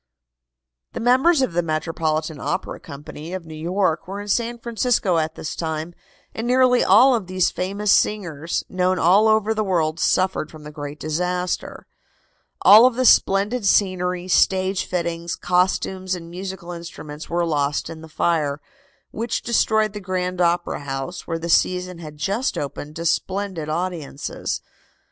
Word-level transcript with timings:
The 0.93 0.99
members 0.99 1.43
of 1.43 1.53
the 1.53 1.61
Metropolitan 1.61 2.39
Opera 2.39 2.79
Company, 2.79 3.33
of 3.35 3.45
New 3.45 3.53
York, 3.53 4.07
were 4.07 4.19
in 4.19 4.29
San 4.29 4.57
Francisco 4.57 5.19
at 5.19 5.35
this 5.35 5.55
time, 5.55 5.93
and 6.33 6.47
nearly 6.47 6.83
all 6.83 7.13
of 7.13 7.27
these 7.27 7.51
famous 7.51 7.91
singers, 7.91 8.63
known 8.67 8.97
all 8.97 9.27
over 9.27 9.53
the 9.53 9.63
world, 9.63 9.99
suffered 9.99 10.49
from 10.49 10.63
the 10.63 10.71
great 10.71 10.99
disaster. 10.99 11.85
All 12.63 12.87
of 12.87 12.95
the 12.95 13.05
splendid 13.05 13.63
scenery, 13.63 14.27
stage 14.27 14.85
fittings, 14.85 15.35
costumes 15.35 16.15
and 16.15 16.31
musical 16.31 16.71
instruments 16.71 17.29
were 17.29 17.45
lost 17.45 17.87
in 17.87 18.01
the 18.01 18.09
fire, 18.09 18.59
which 19.11 19.43
destroyed 19.43 19.93
the 19.93 19.99
Grand 20.01 20.41
Opera 20.41 20.79
House, 20.79 21.27
where 21.27 21.37
the 21.37 21.47
season 21.47 21.99
had 21.99 22.17
just 22.17 22.57
opened 22.57 22.95
to 22.95 23.05
splendid 23.05 23.69
audiences. 23.69 24.61